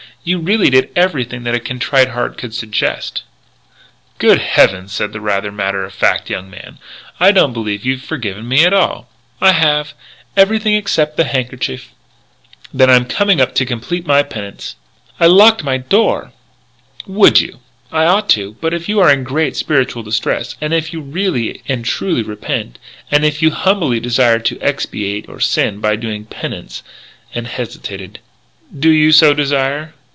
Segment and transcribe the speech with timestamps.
[0.23, 3.23] You really did everything that a contrite heart could suggest"
[4.19, 6.77] "Good heavens!" said that rather matter of fact young man,
[7.19, 9.09] "I don't believe you have forgiven me after all."
[9.41, 9.95] "I have
[10.37, 11.91] everything except the handkerchief"
[12.73, 14.75] "Then I'm coming up to complete my penance"
[15.19, 16.31] "I'll lock my door!"
[17.07, 17.57] "Would you?"
[17.91, 18.57] "I ought to....
[18.61, 22.77] But if you are in great spiritual distress, and if you really and truly repent,
[23.09, 26.83] and if you humbly desire to expiate your sin by doing penance"
[27.33, 28.19] And hesitated:
[28.77, 29.95] "Do you so desire?"